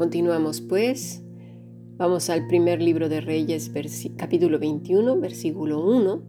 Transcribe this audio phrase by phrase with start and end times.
[0.00, 1.22] Continuamos pues.
[1.98, 3.70] Vamos al primer libro de Reyes,
[4.16, 6.22] capítulo 21, versículo 1.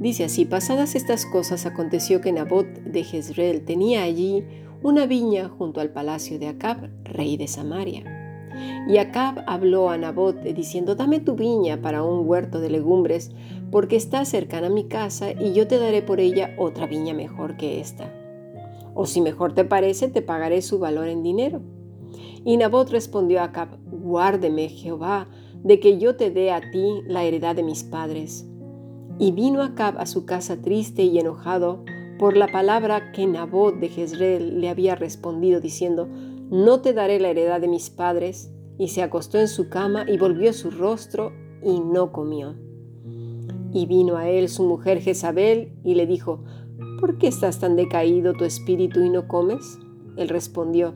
[0.00, 4.42] Dice así, pasadas estas cosas aconteció que Nabot de Jezreel tenía allí
[4.82, 8.04] una viña junto al palacio de Acab, rey de Samaria.
[8.88, 13.32] Y Acab habló a Nabot diciendo, dame tu viña para un huerto de legumbres,
[13.70, 17.58] porque está cercana a mi casa y yo te daré por ella otra viña mejor
[17.58, 18.10] que esta.
[18.94, 21.60] O si mejor te parece, te pagaré su valor en dinero.
[22.44, 25.28] Y Nabot respondió a Acab, guárdeme Jehová,
[25.62, 28.46] de que yo te dé a ti la heredad de mis padres.
[29.18, 31.84] Y vino Acab a su casa triste y enojado
[32.18, 36.08] por la palabra que Nabot de Jezreel le había respondido, diciendo,
[36.50, 38.52] No te daré la heredad de mis padres.
[38.80, 41.32] Y se acostó en su cama y volvió su rostro
[41.64, 42.54] y no comió.
[43.72, 46.44] Y vino a él su mujer Jezabel y le dijo,
[47.00, 49.78] ¿Por qué estás tan decaído tu espíritu y no comes?
[50.18, 50.94] Él respondió,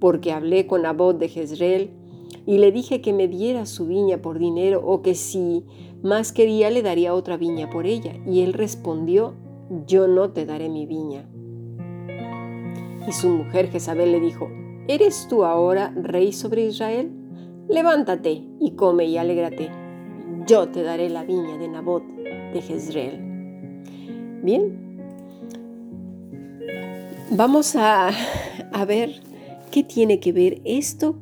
[0.00, 1.90] porque hablé con Nabot de Jezreel
[2.46, 5.64] y le dije que me diera su viña por dinero o que si
[6.02, 8.14] más quería le daría otra viña por ella.
[8.26, 9.34] Y él respondió,
[9.86, 11.28] yo no te daré mi viña.
[13.06, 14.48] Y su mujer Jezabel le dijo,
[14.88, 17.10] ¿eres tú ahora rey sobre Israel?
[17.68, 19.70] Levántate y come y alégrate.
[20.46, 23.20] Yo te daré la viña de Nabot de Jezreel.
[24.42, 24.98] Bien,
[27.30, 28.10] vamos a,
[28.72, 29.20] a ver
[29.70, 31.16] qué tiene que ver esto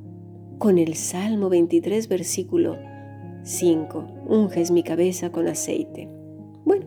[0.58, 2.78] con el Salmo 23, versículo
[3.44, 4.24] 5.
[4.28, 6.08] Unges mi cabeza con aceite.
[6.64, 6.86] Bueno,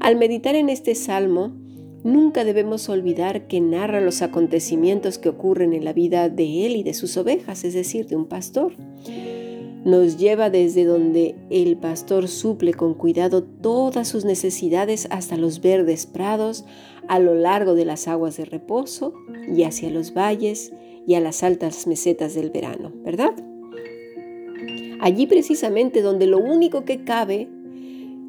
[0.00, 1.52] al meditar en este salmo,
[2.04, 6.82] nunca debemos olvidar que narra los acontecimientos que ocurren en la vida de él y
[6.82, 8.72] de sus ovejas, es decir, de un pastor.
[9.88, 16.04] Nos lleva desde donde el pastor suple con cuidado todas sus necesidades hasta los verdes
[16.04, 16.66] prados,
[17.08, 19.14] a lo largo de las aguas de reposo
[19.50, 20.74] y hacia los valles
[21.06, 23.32] y a las altas mesetas del verano, ¿verdad?
[25.00, 27.48] Allí precisamente donde lo único que cabe,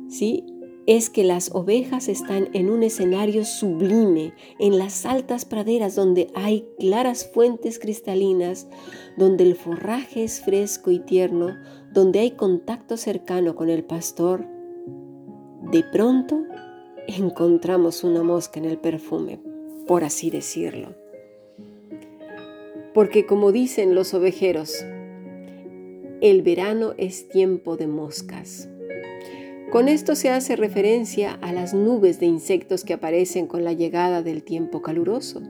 [0.08, 0.46] ¿sí?
[0.90, 6.68] Es que las ovejas están en un escenario sublime, en las altas praderas donde hay
[6.80, 8.68] claras fuentes cristalinas,
[9.16, 11.56] donde el forraje es fresco y tierno,
[11.94, 14.48] donde hay contacto cercano con el pastor.
[15.72, 16.42] De pronto
[17.08, 19.40] encontramos una mosca en el perfume,
[19.86, 20.96] por así decirlo
[22.94, 24.84] porque como dicen los ovejeros,
[26.22, 28.68] el verano es tiempo de moscas.
[29.72, 34.24] Con esto se hace referencia a las nubes de insectos que aparecen con la llegada
[34.24, 35.44] del tiempo caluroso.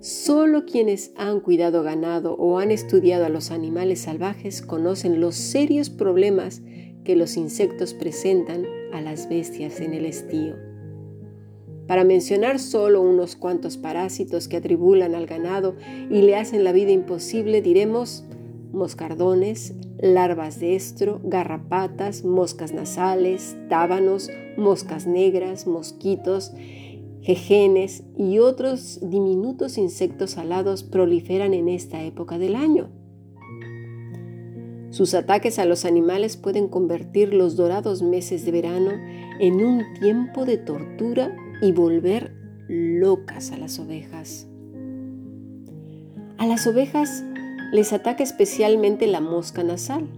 [0.00, 5.88] Solo quienes han cuidado ganado o han estudiado a los animales salvajes conocen los serios
[5.88, 6.60] problemas
[7.02, 10.56] que los insectos presentan a las bestias en el estío.
[11.86, 15.76] Para mencionar solo unos cuantos parásitos que atribulan al ganado
[16.10, 18.24] y le hacen la vida imposible, diremos
[18.72, 19.72] moscardones,
[20.04, 24.28] larvas de estro, garrapatas, moscas nasales, tábanos,
[24.58, 26.52] moscas negras, mosquitos,
[27.22, 32.90] jejenes y otros diminutos insectos alados proliferan en esta época del año.
[34.90, 38.90] Sus ataques a los animales pueden convertir los dorados meses de verano
[39.40, 42.36] en un tiempo de tortura y volver
[42.68, 44.46] locas a las ovejas.
[46.36, 47.24] A las ovejas
[47.72, 50.08] les ataca especialmente la mosca nasal.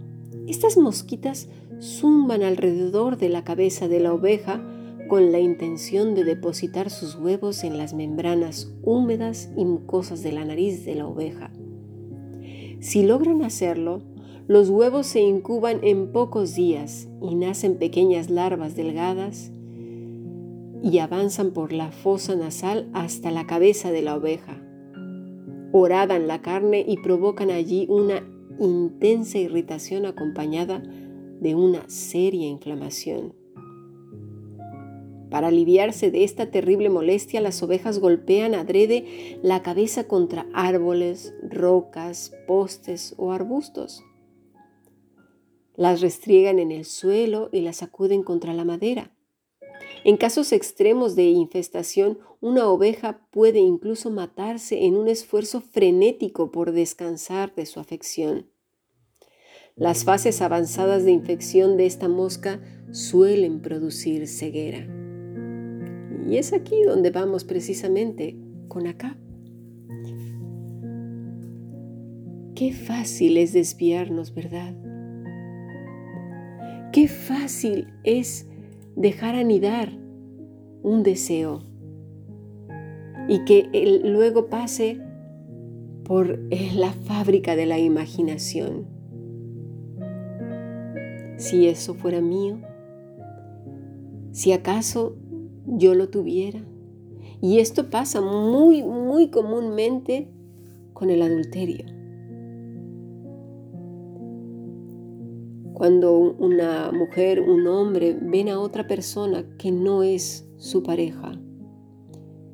[0.47, 1.49] Estas mosquitas
[1.81, 4.61] zumban alrededor de la cabeza de la oveja
[5.07, 10.45] con la intención de depositar sus huevos en las membranas húmedas y mucosas de la
[10.45, 11.51] nariz de la oveja.
[12.79, 14.01] Si logran hacerlo,
[14.47, 19.51] los huevos se incuban en pocos días y nacen pequeñas larvas delgadas
[20.83, 24.61] y avanzan por la fosa nasal hasta la cabeza de la oveja.
[25.71, 28.23] Horadan la carne y provocan allí una
[28.59, 30.81] intensa irritación acompañada
[31.39, 33.33] de una seria inflamación.
[35.29, 42.31] Para aliviarse de esta terrible molestia, las ovejas golpean adrede la cabeza contra árboles, rocas,
[42.47, 44.03] postes o arbustos.
[45.75, 49.11] Las restriegan en el suelo y las sacuden contra la madera.
[50.07, 56.71] En casos extremos de infestación, una oveja puede incluso matarse en un esfuerzo frenético por
[56.71, 58.45] descansar de su afección.
[59.75, 62.61] Las fases avanzadas de infección de esta mosca
[62.93, 64.87] suelen producir ceguera.
[66.25, 68.37] Y es aquí donde vamos precisamente
[68.69, 69.17] con acá.
[72.55, 74.73] Qué fácil es desviarnos, ¿verdad?
[76.93, 78.47] Qué fácil es
[78.97, 79.91] dejar anidar
[80.81, 81.61] un deseo
[83.29, 84.99] y que él luego pase
[86.03, 86.39] por
[86.75, 88.87] la fábrica de la imaginación.
[91.37, 92.57] Si eso fuera mío,
[94.31, 95.15] si acaso
[95.67, 96.61] yo lo tuviera.
[97.39, 100.27] Y esto pasa muy, muy comúnmente
[100.93, 101.96] con el adulterio.
[105.77, 111.39] Cuando una mujer, un hombre ven a otra persona que no es su pareja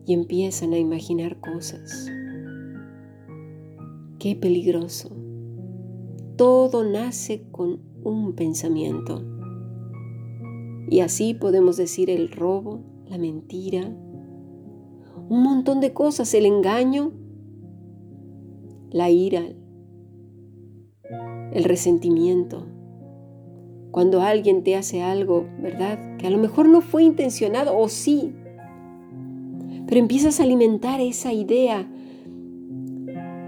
[0.05, 2.11] y empiezan a imaginar cosas.
[4.19, 5.15] Qué peligroso.
[6.35, 9.23] Todo nace con un pensamiento.
[10.89, 13.87] Y así podemos decir el robo, la mentira,
[15.29, 17.13] un montón de cosas, el engaño,
[18.91, 19.45] la ira,
[21.53, 22.72] el resentimiento.
[23.93, 26.17] Cuando alguien te hace algo, ¿verdad?
[26.17, 28.33] Que a lo mejor no fue intencionado o sí,
[29.85, 31.87] pero empiezas a alimentar esa idea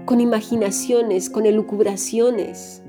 [0.04, 2.84] con imaginaciones, con elucubraciones.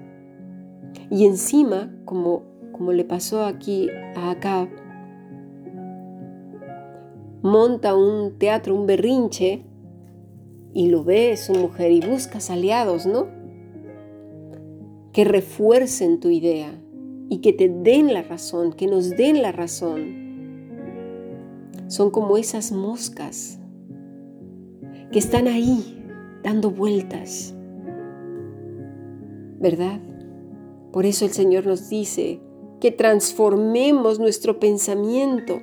[1.10, 2.44] Y encima, como,
[2.74, 4.68] como le pasó aquí a Acab,
[7.42, 9.66] monta un teatro, un berrinche,
[10.76, 13.26] y lo ve su mujer y buscas aliados, ¿no?
[15.12, 16.80] Que refuercen tu idea
[17.30, 20.28] y que te den la razón, que nos den la razón.
[21.88, 23.60] Son como esas moscas
[25.12, 26.04] que están ahí
[26.44, 27.56] dando vueltas,
[29.60, 30.00] ¿verdad?
[30.92, 32.40] Por eso el Señor nos dice
[32.80, 35.60] que transformemos nuestro pensamiento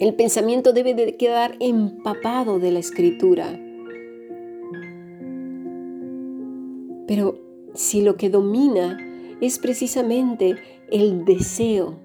[0.00, 3.60] el pensamiento debe de quedar empapado de la escritura.
[7.06, 7.38] Pero
[7.74, 8.96] si lo que domina
[9.40, 10.56] es precisamente
[10.90, 11.98] el deseo,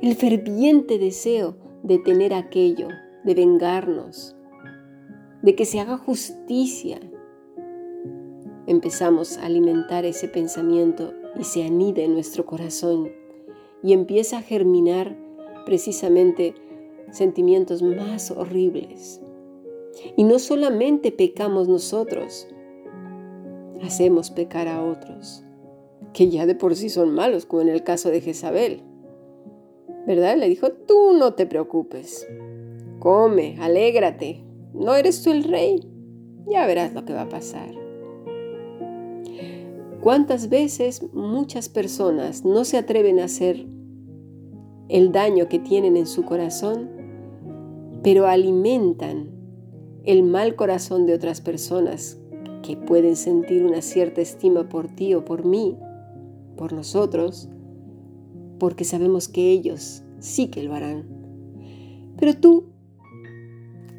[0.00, 2.88] el ferviente deseo de tener aquello,
[3.24, 4.36] de vengarnos,
[5.42, 7.00] de que se haga justicia,
[8.66, 13.10] empezamos a alimentar ese pensamiento y se anida en nuestro corazón
[13.82, 15.16] y empieza a germinar
[15.66, 16.54] precisamente
[17.10, 19.20] sentimientos más horribles.
[20.16, 22.48] Y no solamente pecamos nosotros,
[23.82, 25.44] hacemos pecar a otros,
[26.12, 28.82] que ya de por sí son malos, como en el caso de Jezabel.
[30.06, 30.36] ¿Verdad?
[30.36, 32.26] Le dijo, tú no te preocupes,
[32.98, 34.44] come, alégrate,
[34.74, 35.80] no eres tú el rey,
[36.48, 37.70] ya verás lo que va a pasar.
[40.00, 43.66] ¿Cuántas veces muchas personas no se atreven a hacer
[44.88, 46.90] el daño que tienen en su corazón,
[48.02, 49.30] pero alimentan
[50.04, 52.18] el mal corazón de otras personas
[52.62, 55.78] que pueden sentir una cierta estima por ti o por mí,
[56.62, 57.48] por nosotros,
[58.60, 61.08] porque sabemos que ellos sí que lo harán.
[62.16, 62.66] Pero tú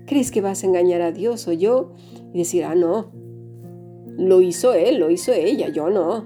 [0.07, 1.92] crees que vas a engañar a Dios o yo
[2.33, 3.12] y decir, ah, no,
[4.18, 6.24] lo hizo él, lo hizo ella, yo no.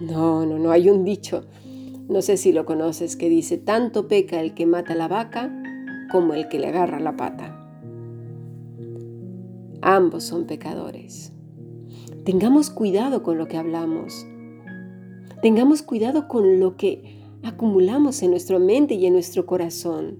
[0.00, 1.44] No, no, no, hay un dicho
[2.08, 5.52] no sé si lo conoces, que dice, tanto peca el que mata la vaca
[6.10, 7.54] como el que le agarra la pata.
[9.82, 11.34] Ambos son pecadores.
[12.24, 14.26] Tengamos cuidado con lo que hablamos.
[15.42, 20.18] Tengamos cuidado con lo que acumulamos en nuestra mente y en nuestro corazón.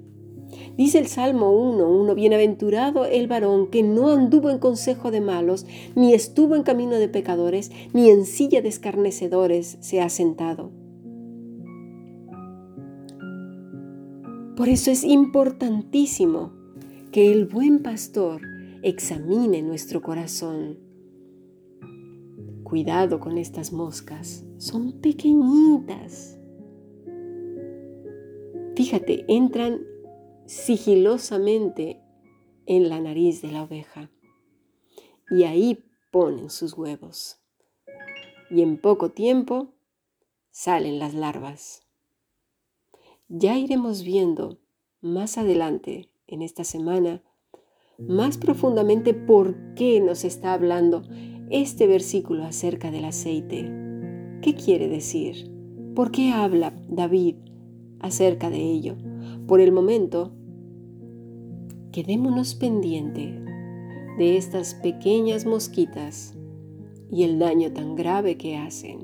[0.76, 6.14] Dice el Salmo 1.1, bienaventurado el varón que no anduvo en consejo de malos, ni
[6.14, 10.70] estuvo en camino de pecadores, ni en silla de escarnecedores se ha sentado
[14.58, 16.52] Por eso es importantísimo
[17.12, 18.42] que el buen pastor
[18.82, 20.87] examine nuestro corazón.
[22.68, 26.38] Cuidado con estas moscas, son pequeñitas.
[28.76, 29.80] Fíjate, entran
[30.44, 32.02] sigilosamente
[32.66, 34.10] en la nariz de la oveja
[35.30, 35.82] y ahí
[36.12, 37.40] ponen sus huevos.
[38.50, 39.72] Y en poco tiempo
[40.50, 41.86] salen las larvas.
[43.28, 44.58] Ya iremos viendo
[45.00, 47.22] más adelante en esta semana
[47.96, 51.02] más profundamente por qué nos está hablando
[51.50, 53.70] este versículo acerca del aceite.
[54.42, 55.50] ¿Qué quiere decir?
[55.94, 57.36] ¿Por qué habla David
[58.00, 58.96] acerca de ello?
[59.46, 60.32] Por el momento,
[61.92, 63.42] quedémonos pendiente
[64.18, 66.36] de estas pequeñas mosquitas
[67.10, 68.98] y el daño tan grave que hacen.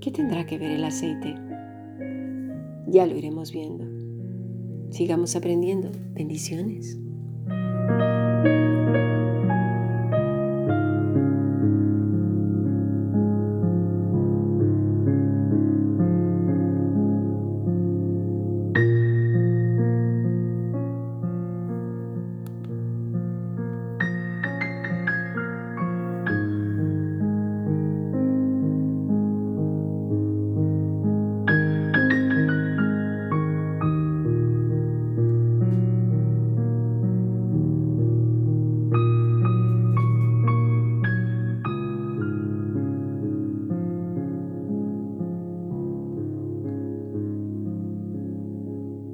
[0.00, 1.34] ¿Qué tendrá que ver el aceite?
[2.86, 3.84] Ya lo iremos viendo.
[4.90, 5.90] Sigamos aprendiendo.
[6.14, 6.98] Bendiciones.